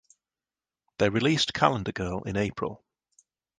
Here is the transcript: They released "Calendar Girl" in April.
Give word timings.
They 0.97 1.09
released 1.09 1.53
"Calendar 1.53 1.91
Girl" 1.91 2.23
in 2.23 2.35
April. 2.35 2.83